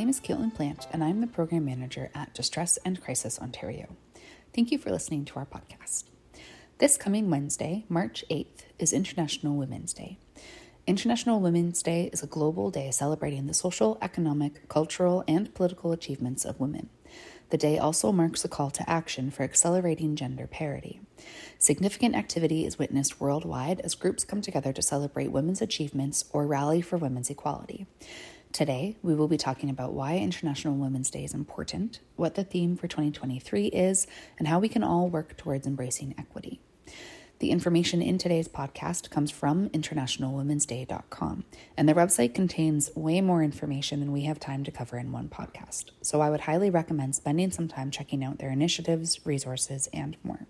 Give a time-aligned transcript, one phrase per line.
[0.00, 3.86] Name is Caitlin Plant, and I'm the Program Manager at Distress and Crisis Ontario.
[4.54, 6.04] Thank you for listening to our podcast.
[6.78, 10.16] This coming Wednesday, March 8th, is International Women's Day.
[10.86, 16.46] International Women's Day is a global day celebrating the social, economic, cultural, and political achievements
[16.46, 16.88] of women.
[17.50, 21.02] The day also marks a call to action for accelerating gender parity.
[21.58, 26.80] Significant activity is witnessed worldwide as groups come together to celebrate women's achievements or rally
[26.80, 27.86] for women's equality.
[28.52, 32.76] Today, we will be talking about why International Women's Day is important, what the theme
[32.76, 34.08] for 2023 is,
[34.40, 36.60] and how we can all work towards embracing equity.
[37.38, 41.44] The information in today's podcast comes from internationalwomensday.com,
[41.76, 45.28] and their website contains way more information than we have time to cover in one
[45.28, 45.92] podcast.
[46.02, 50.48] So I would highly recommend spending some time checking out their initiatives, resources, and more.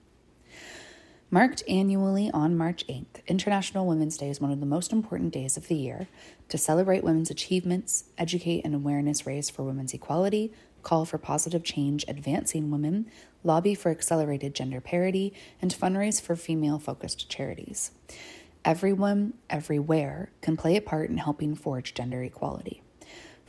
[1.32, 5.56] Marked annually on March 8th, International Women's Day is one of the most important days
[5.56, 6.08] of the year
[6.48, 12.04] to celebrate women's achievements, educate and awareness raise for women's equality, call for positive change
[12.08, 13.06] advancing women,
[13.44, 17.92] lobby for accelerated gender parity, and fundraise for female focused charities.
[18.64, 22.82] Everyone, everywhere, can play a part in helping forge gender equality.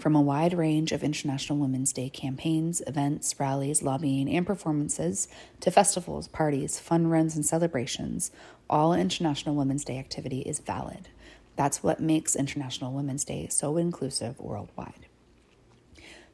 [0.01, 5.28] From a wide range of International Women's Day campaigns, events, rallies, lobbying, and performances
[5.59, 8.31] to festivals, parties, fun runs, and celebrations,
[8.67, 11.09] all International Women's Day activity is valid.
[11.56, 15.06] That's what makes International Women's Day so inclusive worldwide.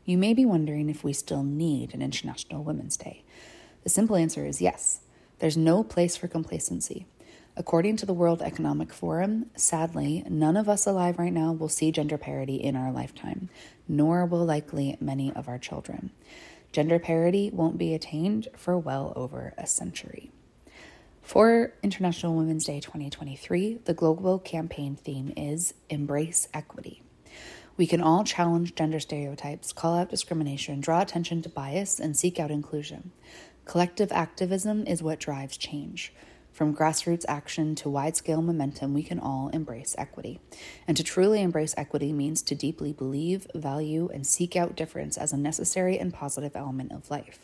[0.05, 3.25] You may be wondering if we still need an International Women's Day.
[3.84, 5.01] The simple answer is yes.
[5.39, 7.05] There's no place for complacency.
[7.59, 11.91] According to the World Economic Forum, sadly, none of us alive right now will see
[11.91, 13.50] gender parity in our lifetime,
[13.88, 16.12] nor will likely many of our children.
[16.72, 20.29] Gender parity won't be attained for well over a century.
[21.23, 27.01] For International Women's Day 2023, the global campaign theme is Embrace Equity.
[27.75, 32.40] We can all challenge gender stereotypes, call out discrimination, draw attention to bias, and seek
[32.40, 33.13] out inclusion.
[33.66, 36.13] Collective activism is what drives change.
[36.57, 40.40] From grassroots action to wide scale momentum, we can all embrace equity.
[40.88, 45.31] And to truly embrace equity means to deeply believe, value, and seek out difference as
[45.31, 47.38] a necessary and positive element of life.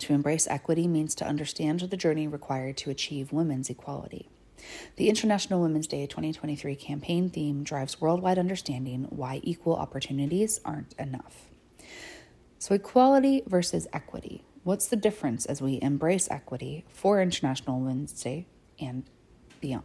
[0.00, 4.28] To embrace equity means to understand the journey required to achieve women's equality.
[4.96, 11.48] The International Women's Day 2023 campaign theme drives worldwide understanding why equal opportunities aren't enough.
[12.58, 14.44] So, equality versus equity.
[14.64, 18.46] What's the difference as we embrace equity for International Women's Day
[18.78, 19.02] and
[19.60, 19.82] beyond?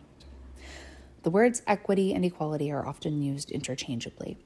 [1.24, 4.38] The words equity and equality are often used interchangeably.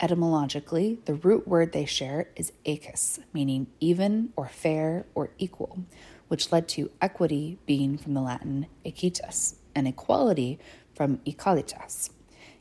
[0.00, 5.80] Etymologically, the root word they share is equus, meaning even or fair or equal,
[6.28, 10.58] which led to equity being from the Latin equitas and equality
[10.94, 12.08] from equalitas.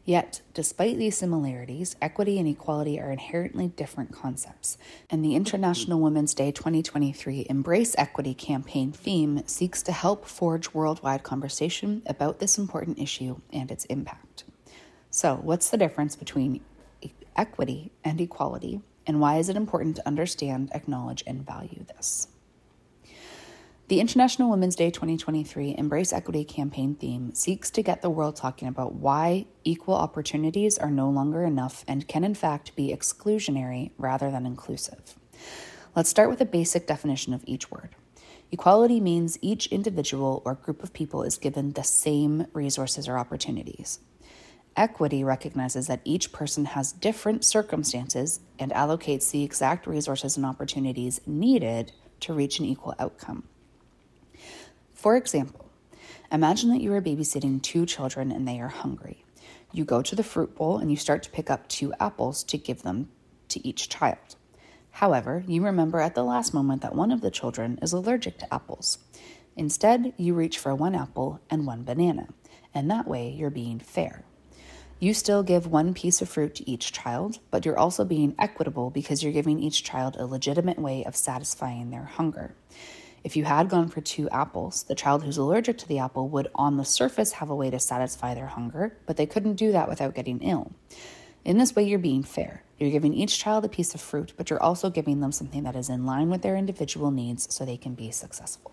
[0.08, 4.78] Yet, despite these similarities, equity and equality are inherently different concepts,
[5.10, 11.24] and the International Women's Day 2023 Embrace Equity campaign theme seeks to help forge worldwide
[11.24, 14.46] conversation about this important issue and its impact.
[15.12, 16.62] So, what's the difference between
[17.36, 22.30] equity and equality, and why is it important to understand, acknowledge, and value this?
[23.90, 28.68] The International Women's Day 2023 Embrace Equity campaign theme seeks to get the world talking
[28.68, 34.30] about why equal opportunities are no longer enough and can, in fact, be exclusionary rather
[34.30, 35.16] than inclusive.
[35.96, 37.96] Let's start with a basic definition of each word.
[38.52, 44.02] Equality means each individual or group of people is given the same resources or opportunities.
[44.76, 51.22] Equity recognizes that each person has different circumstances and allocates the exact resources and opportunities
[51.26, 53.48] needed to reach an equal outcome.
[54.98, 55.70] For example,
[56.32, 59.24] imagine that you are babysitting two children and they are hungry.
[59.72, 62.58] You go to the fruit bowl and you start to pick up two apples to
[62.58, 63.10] give them
[63.50, 64.38] to each child.
[64.90, 68.52] However, you remember at the last moment that one of the children is allergic to
[68.52, 68.98] apples.
[69.56, 72.30] Instead, you reach for one apple and one banana,
[72.74, 74.24] and that way you're being fair.
[75.00, 78.90] You still give one piece of fruit to each child, but you're also being equitable
[78.90, 82.56] because you're giving each child a legitimate way of satisfying their hunger.
[83.28, 86.48] If you had gone for two apples, the child who's allergic to the apple would,
[86.56, 89.90] on the surface, have a way to satisfy their hunger, but they couldn't do that
[89.90, 90.72] without getting ill.
[91.44, 92.64] In this way, you're being fair.
[92.80, 95.76] You're giving each child a piece of fruit, but you're also giving them something that
[95.76, 98.72] is in line with their individual needs so they can be successful.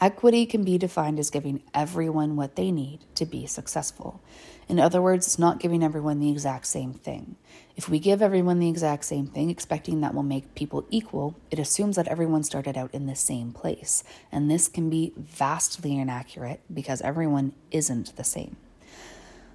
[0.00, 4.20] Equity can be defined as giving everyone what they need to be successful.
[4.68, 7.36] In other words, it's not giving everyone the exact same thing.
[7.76, 11.58] If we give everyone the exact same thing, expecting that will make people equal, it
[11.58, 14.02] assumes that everyone started out in the same place.
[14.32, 18.56] And this can be vastly inaccurate because everyone isn't the same.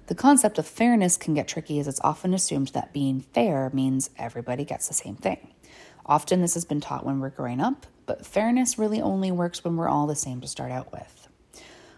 [0.06, 4.10] The concept of fairness can get tricky as it's often assumed that being fair means
[4.18, 5.54] everybody gets the same thing.
[6.06, 9.76] Often this has been taught when we're growing up, but fairness really only works when
[9.76, 11.28] we're all the same to start out with.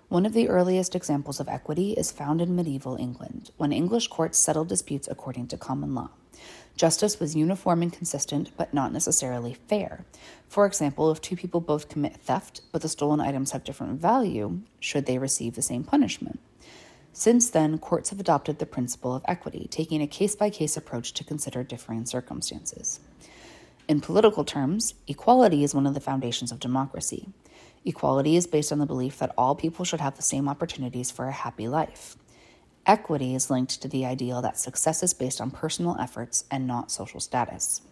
[0.08, 4.36] One of the earliest examples of equity is found in medieval England, when English courts
[4.36, 6.10] settled disputes according to common law.
[6.76, 10.04] Justice was uniform and consistent, but not necessarily fair.
[10.48, 14.60] For example, if two people both commit theft, but the stolen items have different value,
[14.80, 16.40] should they receive the same punishment?
[17.14, 21.12] Since then, courts have adopted the principle of equity, taking a case by case approach
[21.14, 23.00] to consider differing circumstances.
[23.88, 27.28] In political terms, equality is one of the foundations of democracy.
[27.84, 31.26] Equality is based on the belief that all people should have the same opportunities for
[31.26, 32.16] a happy life.
[32.86, 36.92] Equity is linked to the ideal that success is based on personal efforts and not
[36.92, 37.82] social status.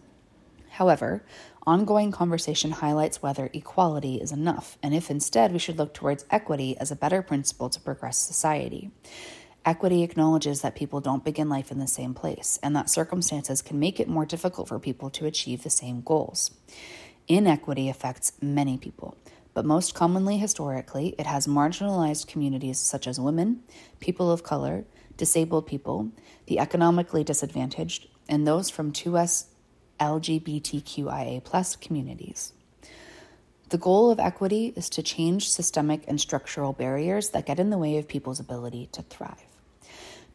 [0.71, 1.25] However,
[1.67, 6.77] ongoing conversation highlights whether equality is enough, and if instead we should look towards equity
[6.77, 8.91] as a better principle to progress society.
[9.63, 13.79] Equity acknowledges that people don't begin life in the same place, and that circumstances can
[13.79, 16.49] make it more difficult for people to achieve the same goals.
[17.27, 19.15] Inequity affects many people,
[19.53, 23.61] but most commonly historically, it has marginalized communities such as women,
[23.99, 24.83] people of color,
[25.15, 26.09] disabled people,
[26.47, 29.45] the economically disadvantaged, and those from 2S
[29.99, 32.53] LGBTQIA communities.
[33.69, 37.77] The goal of equity is to change systemic and structural barriers that get in the
[37.77, 39.50] way of people's ability to thrive.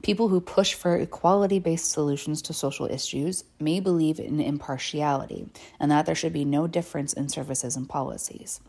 [0.02, 5.48] People who push for equality based solutions to social issues may believe in impartiality
[5.80, 8.60] and that there should be no difference in services and policies.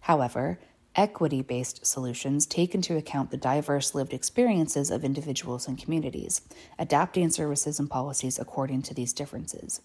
[0.00, 0.58] However,
[0.94, 6.42] equity based solutions take into account the diverse lived experiences of individuals and communities,
[6.78, 9.80] adapting services and policies according to these differences.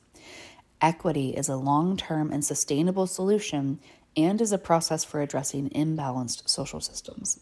[0.81, 3.79] Equity is a long term and sustainable solution
[4.15, 7.39] and is a process for addressing imbalanced social systems.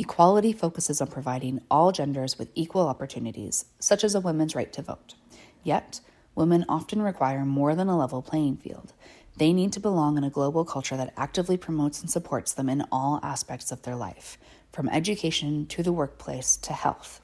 [0.00, 4.80] Equality focuses on providing all genders with equal opportunities, such as a woman's right to
[4.80, 5.16] vote.
[5.64, 6.00] Yet,
[6.36, 8.92] women often require more than a level playing field.
[9.36, 12.84] They need to belong in a global culture that actively promotes and supports them in
[12.92, 14.38] all aspects of their life,
[14.72, 17.20] from education to the workplace to health.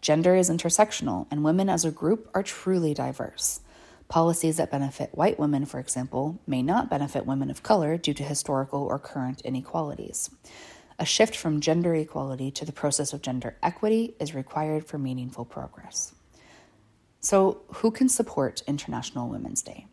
[0.00, 3.60] Gender is intersectional, and women as a group are truly diverse.
[4.06, 8.22] Policies that benefit white women, for example, may not benefit women of color due to
[8.22, 10.30] historical or current inequalities.
[10.98, 15.44] A shift from gender equality to the process of gender equity is required for meaningful
[15.44, 16.14] progress.
[17.20, 19.86] So, who can support International Women's Day?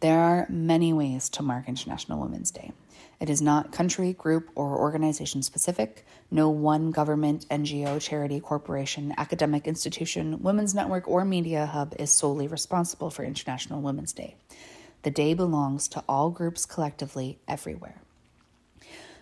[0.00, 2.72] There are many ways to mark International Women's Day.
[3.18, 6.04] It is not country, group, or organization specific.
[6.30, 12.46] No one government, NGO, charity, corporation, academic institution, women's network, or media hub is solely
[12.46, 14.36] responsible for International Women's Day.
[15.02, 18.02] The day belongs to all groups collectively everywhere.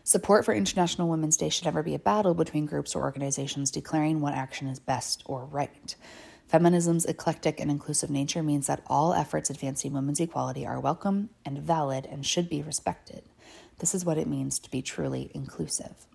[0.06, 4.20] Support for International Women's Day should never be a battle between groups or organizations declaring
[4.20, 5.96] what action is best or right.
[6.46, 11.58] Feminism's eclectic and inclusive nature means that all efforts advancing women's equality are welcome and
[11.58, 13.22] valid and should be respected.
[13.78, 16.06] This is what it means to be truly inclusive.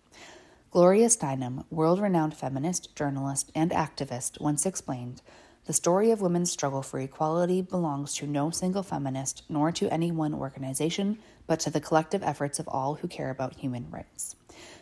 [0.70, 5.24] Gloria Steinem, world renowned feminist, journalist, and activist, once explained
[5.70, 10.12] The story of women's struggle for equality belongs to no single feminist nor to any
[10.12, 14.36] one organization, but to the collective efforts of all who care about human rights.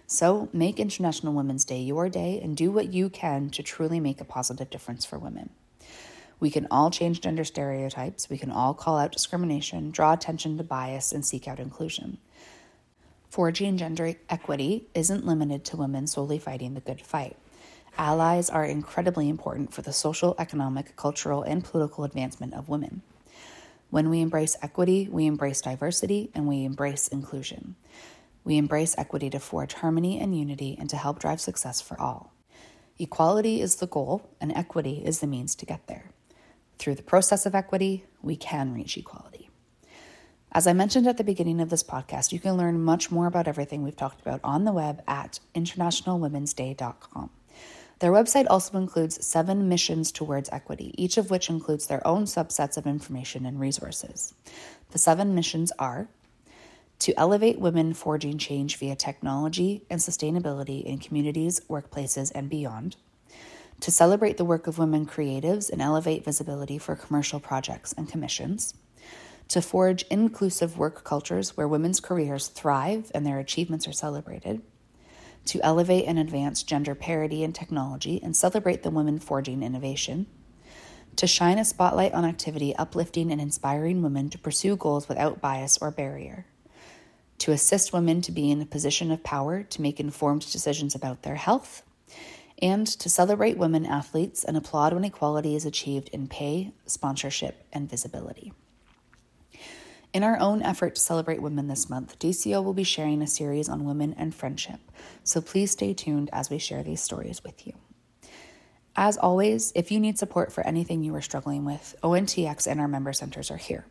[0.06, 4.22] So make International Women's Day your day and do what you can to truly make
[4.22, 5.50] a positive difference for women.
[6.40, 10.64] We can all change gender stereotypes, we can all call out discrimination, draw attention to
[10.64, 12.18] bias, and seek out inclusion.
[13.30, 17.36] Forging gender equity isn't limited to women solely fighting the good fight.
[17.98, 23.02] Allies are incredibly important for the social, economic, cultural, and political advancement of women.
[23.90, 27.76] When we embrace equity, we embrace diversity and we embrace inclusion.
[28.44, 32.34] We embrace equity to forge harmony and unity and to help drive success for all.
[33.00, 36.12] Equality is the goal, and equity is the means to get there.
[36.78, 39.50] Through the process of equity, we can reach equality.
[40.52, 43.48] As I mentioned at the beginning of this podcast, you can learn much more about
[43.48, 47.30] everything we've talked about on the web at internationalwomensday.com.
[48.00, 52.78] Their website also includes seven missions towards equity, each of which includes their own subsets
[52.78, 54.36] of information and resources.
[54.92, 56.08] The seven missions are
[57.00, 62.98] to elevate women forging change via technology and sustainability in communities, workplaces, and beyond,
[63.80, 68.74] to celebrate the work of women creatives and elevate visibility for commercial projects and commissions,
[69.48, 74.62] to forge inclusive work cultures where women's careers thrive and their achievements are celebrated,
[75.48, 80.28] to elevate and advance gender parity in technology and celebrate the women forging innovation,
[81.16, 85.78] to shine a spotlight on activity uplifting and inspiring women to pursue goals without bias
[85.82, 86.46] or barrier
[87.40, 91.24] to assist women to be in a position of power to make informed decisions about
[91.24, 91.84] their health,
[92.60, 97.90] and to celebrate women athletes and applaud when equality is achieved in pay, sponsorship, and
[97.90, 98.52] visibility.
[100.14, 103.70] In our own effort to celebrate women this month, DCO will be sharing a series
[103.70, 104.80] on women and friendship,
[105.24, 107.74] so please stay tuned as we share these stories with you.
[108.96, 112.88] As always, if you need support for anything you are struggling with, ONTX and our
[112.88, 113.86] member centers are here.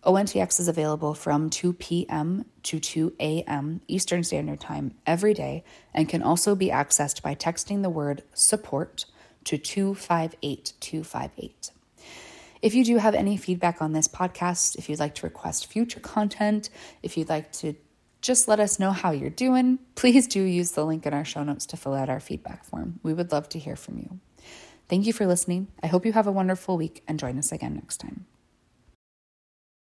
[0.03, 2.45] ONTX is available from 2 p.m.
[2.63, 3.81] to 2 a.m.
[3.87, 5.63] Eastern Standard Time every day
[5.93, 9.05] and can also be accessed by texting the word support
[9.45, 11.71] to 258258.
[12.61, 16.01] If you do have any feedback on this podcast, if you'd like to request future
[16.01, 16.69] content,
[17.01, 17.75] if you'd like to
[18.21, 21.43] just let us know how you're doing, please do use the link in our show
[21.43, 22.99] notes to fill out our feedback form.
[23.03, 24.19] We would love to hear from you.
[24.89, 25.67] Thank you for listening.
[25.81, 28.25] I hope you have a wonderful week and join us again next time.